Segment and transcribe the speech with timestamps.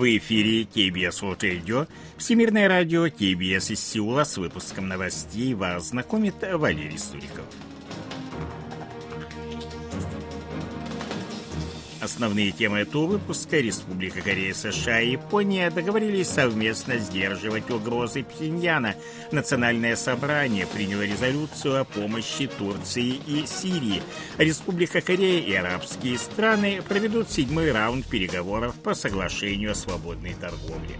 [0.00, 1.86] В эфире КБС World Radio,
[2.16, 7.44] Всемирное радио КБС из Сеула с выпуском новостей вас знакомит Валерий Суриков.
[12.00, 18.94] Основные темы этого выпуска Республика Корея, США и Япония договорились совместно сдерживать угрозы Пхеньяна.
[19.32, 24.02] Национальное собрание приняло резолюцию о помощи Турции и Сирии.
[24.38, 30.96] Республика Корея и арабские страны проведут седьмой раунд переговоров по соглашению о свободной торговле.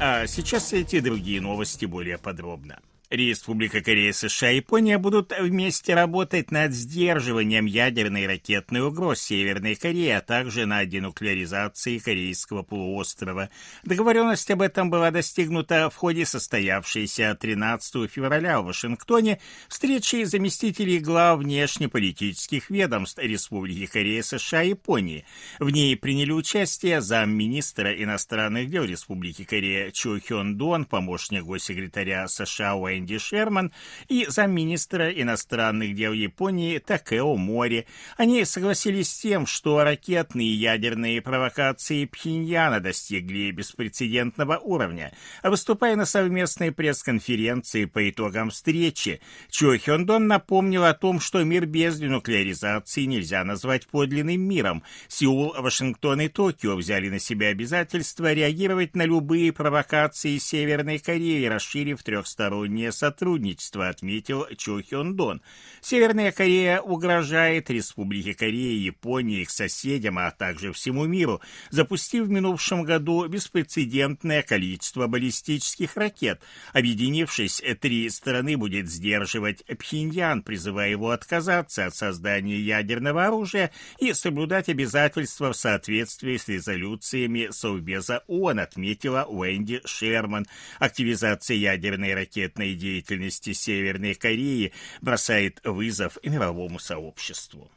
[0.00, 2.80] А сейчас эти другие новости более подробно.
[3.10, 9.76] Республика Корея, США и Япония будут вместе работать над сдерживанием ядерной и ракетной угроз Северной
[9.76, 13.48] Кореи, а также над денуклеаризацией Корейского полуострова.
[13.84, 21.38] Договоренность об этом была достигнута в ходе состоявшейся 13 февраля в Вашингтоне встречи заместителей глав
[21.38, 25.24] внешнеполитических ведомств Республики Корея, США и Японии.
[25.60, 32.74] В ней приняли участие замминистра иностранных дел Республики Корея Чо Хён Дон, помощник госсекретаря США
[32.74, 33.72] Уэйн Энди Шерман
[34.08, 37.86] и замминистра иностранных дел Японии Такео Мори.
[38.16, 45.12] Они согласились с тем, что ракетные и ядерные провокации Пхеньяна достигли беспрецедентного уровня.
[45.42, 51.98] Выступая на совместной пресс-конференции по итогам встречи, Чо Хёндон напомнил о том, что мир без
[51.98, 54.82] денуклеаризации нельзя назвать подлинным миром.
[55.08, 62.02] Сеул, Вашингтон и Токио взяли на себя обязательство реагировать на любые провокации Северной Кореи, расширив
[62.02, 65.42] трехсторонние двустороннее сотрудничество, отметил Чо Хён Дон.
[65.80, 72.82] Северная Корея угрожает Республике Корея, Японии, их соседям, а также всему миру, запустив в минувшем
[72.84, 76.40] году беспрецедентное количество баллистических ракет.
[76.72, 84.68] Объединившись, три страны будет сдерживать Пхеньян, призывая его отказаться от создания ядерного оружия и соблюдать
[84.68, 90.46] обязательства в соответствии с резолюциями Совбеза ООН, отметила Уэнди Шерман.
[90.78, 97.70] Активизация ядерной ракетной деятельности Северной Кореи бросает вызов мировому сообществу.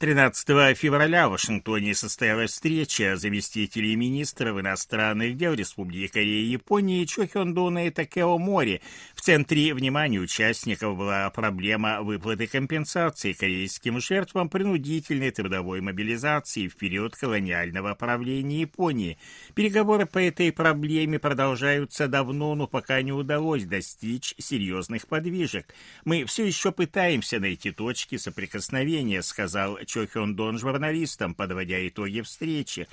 [0.00, 7.26] 13 февраля в Вашингтоне состоялась встреча заместителей министров иностранных дел Республики Корея и Японии Чо
[7.26, 8.80] Хёндуна и Такео Мори.
[9.14, 17.14] В центре внимания участников была проблема выплаты компенсации корейским жертвам принудительной трудовой мобилизации в период
[17.14, 19.18] колониального правления Японии.
[19.54, 25.66] Переговоры по этой проблеме продолжаются давно, но пока не удалось достичь серьезных подвижек.
[26.06, 32.86] Мы все еще пытаемся найти точки соприкосновения, сказал Чо Хён Дон журналистам, подводя итоги встречи.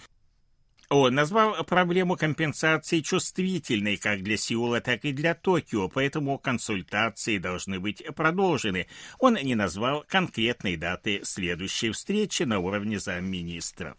[0.90, 7.80] Он назвал проблему компенсации чувствительной как для Сеула, так и для Токио, поэтому консультации должны
[7.80, 8.88] быть продолжены.
[9.20, 13.98] Он не назвал конкретной даты следующей встречи на уровне замминистров.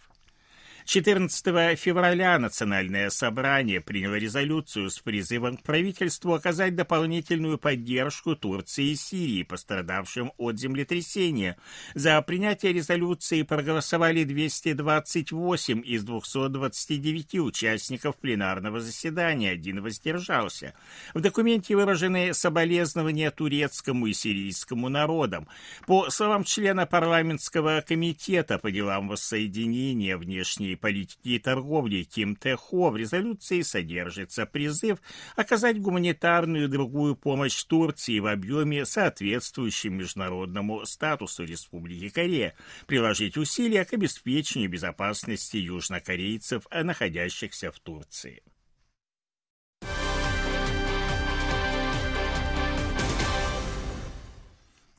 [0.89, 8.97] 14 февраля Национальное собрание приняло резолюцию с призывом к правительству оказать дополнительную поддержку Турции и
[8.97, 11.59] Сирии, пострадавшим от землетрясения.
[11.95, 20.73] За принятие резолюции проголосовали 228 из 229 участников пленарного заседания, один воздержался.
[21.13, 25.49] В документе выражены соболезнования турецкому и сирийскому народам.
[25.87, 32.97] По словам члена парламентского комитета по делам воссоединения внешней политики и торговли Ким Тэхо в
[32.97, 34.99] резолюции содержится призыв
[35.37, 42.55] оказать гуманитарную и другую помощь Турции в объеме, соответствующем международному статусу Республики Корея,
[42.87, 48.43] приложить усилия к обеспечению безопасности южнокорейцев, находящихся в Турции.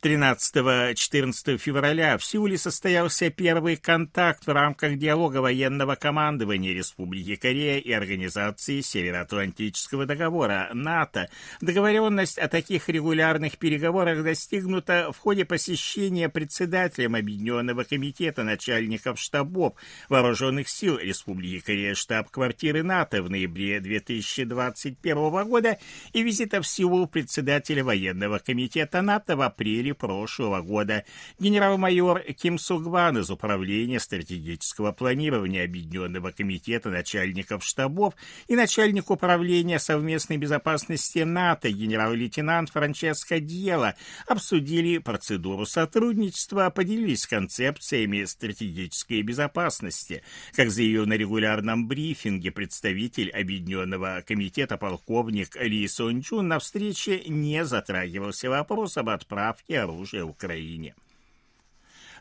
[0.02, 7.92] 13-14 февраля в Сеуле состоялся первый контакт в рамках диалога военного командования Республики Корея и
[7.92, 11.30] Организации Североатлантического договора НАТО.
[11.60, 19.74] Договоренность о таких регулярных переговорах достигнута в ходе посещения председателем Объединенного комитета начальников штабов
[20.08, 25.78] Вооруженных сил Республики Корея штаб-квартиры НАТО в ноябре 2021 года
[26.14, 31.04] и визита в Сеул председателя военного комитета НАТО в апреле апреле прошлого года
[31.40, 38.14] генерал-майор Ким Сугван из Управления стратегического планирования Объединенного комитета начальников штабов
[38.48, 43.96] и начальник управления совместной безопасности НАТО генерал-лейтенант Франческо Дьела
[44.28, 50.24] обсудили процедуру сотрудничества, поделились концепциями стратегической безопасности.
[50.56, 57.66] Как заявил на регулярном брифинге представитель Объединенного комитета полковник Ли Сон Чун, на встрече не
[57.66, 60.96] затрагивался вопрос об отправке оружия Украине.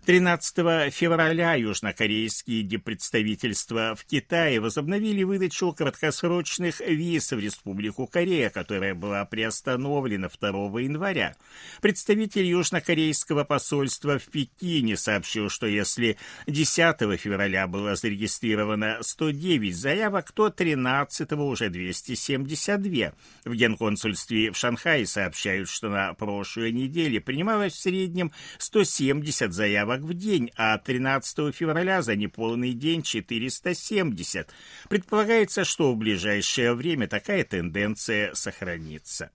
[0.04, 9.24] 13 февраля южнокорейские депредставительства в Китае возобновили выдачу краткосрочных виз в Республику Корея, которая была
[9.24, 11.36] приостановлена 2 января.
[11.82, 16.16] Представитель южнокорейского посольства в Пекине сообщил, что если
[16.46, 23.12] 10 февраля было зарегистрировано 109 заявок, то 13 уже 272.
[23.44, 30.14] В генконсульстве в Шанхае сообщают, что на прошлой неделе принималось в среднем 170 заявок в
[30.14, 34.49] день, а 13 февраля за неполный день 470.
[34.88, 39.31] Предполагается, что в ближайшее время такая тенденция сохранится.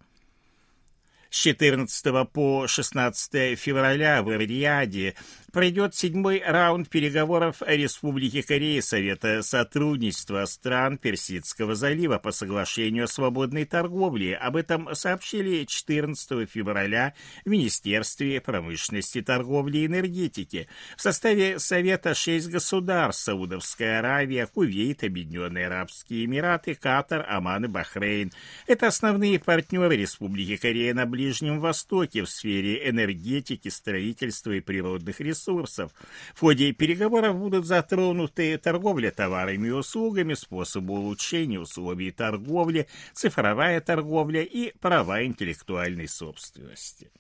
[1.30, 5.16] С 14 по 16 февраля в Риаде
[5.54, 13.66] пройдет седьмой раунд переговоров Республики Кореи Совета сотрудничества стран Персидского залива по соглашению о свободной
[13.66, 14.36] торговле.
[14.36, 17.14] Об этом сообщили 14 февраля
[17.46, 20.68] в Министерстве промышленности, торговли и энергетики.
[20.98, 28.32] В составе Совета шесть государств– Саудовская Аравия, Кувейт, Объединенные Арабские Эмираты, Катар, Оман и Бахрейн.
[28.66, 35.43] Это основные партнеры Республики Корея на Ближнем Востоке в сфере энергетики, строительства и природных ресурсов
[35.44, 35.92] ресурсов.
[36.34, 44.42] В ходе переговоров будут затронуты торговля товарами и услугами, способы улучшения условий торговли, цифровая торговля
[44.42, 47.12] и права интеллектуальной собственности.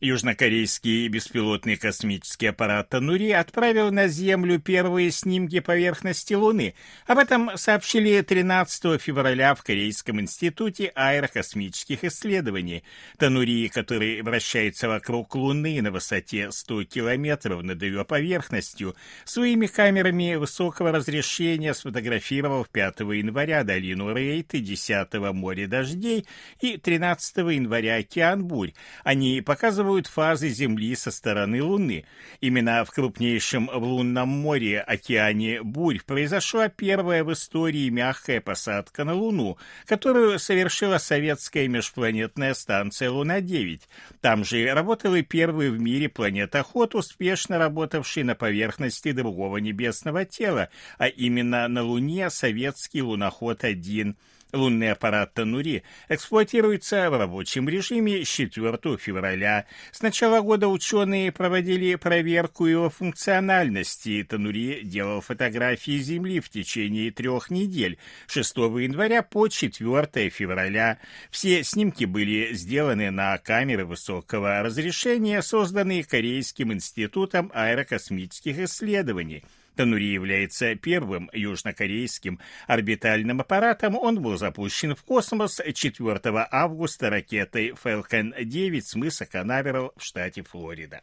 [0.00, 6.74] Южнокорейский беспилотный космический аппарат «Танури» отправил на Землю первые снимки поверхности Луны.
[7.06, 12.84] Об этом сообщили 13 февраля в Корейском институте аэрокосмических исследований.
[13.16, 18.94] «Танури», который вращается вокруг Луны на высоте 100 километров над ее поверхностью,
[19.24, 26.26] своими камерами высокого разрешения сфотографировал 5 января долину Рейт и 10 море дождей
[26.60, 28.72] и 13 января океан Бурь.
[29.02, 32.04] Они показывают показывают фазы Земли со стороны Луны.
[32.40, 39.14] Именно в крупнейшем в лунном море океане Бурь произошла первая в истории мягкая посадка на
[39.14, 43.82] Луну, которую совершила советская межпланетная станция Луна-9.
[44.20, 50.68] Там же работал и первый в мире планетоход, успешно работавший на поверхности другого небесного тела,
[50.98, 54.16] а именно на Луне советский луноход-1.
[54.52, 59.66] Лунный аппарат Танури эксплуатируется в рабочем режиме с 4 февраля.
[59.90, 64.24] С начала года ученые проводили проверку его функциональности.
[64.28, 67.98] Танури делал фотографии Земли в течение трех недель,
[68.28, 70.98] 6 января по 4 февраля.
[71.30, 79.42] Все снимки были сделаны на камеры высокого разрешения, созданные Корейским институтом аэрокосмических исследований.
[79.76, 83.94] Танури является первым южнокорейским орбитальным аппаратом.
[83.94, 86.20] Он был запущен в космос 4
[86.50, 91.02] августа ракетой Falcon 9 с мыса Канаверал в штате Флорида.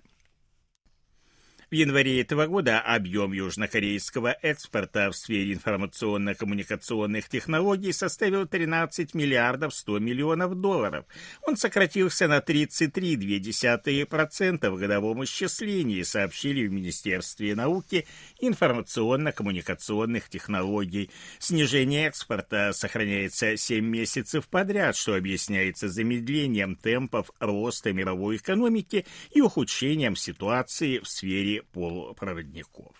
[1.73, 9.97] В январе этого года объем южнокорейского экспорта в сфере информационно-коммуникационных технологий составил 13 миллиардов 100
[9.97, 11.05] миллионов долларов.
[11.41, 18.05] Он сократился на 33,2% в годовом исчислении, сообщили в Министерстве науки
[18.39, 21.09] информационно-коммуникационных технологий.
[21.39, 30.15] Снижение экспорта сохраняется 7 месяцев подряд, что объясняется замедлением темпов роста мировой экономики и ухудшением
[30.15, 32.95] ситуации в сфере полупроводников.